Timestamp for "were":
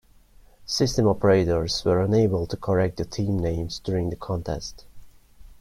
1.85-2.01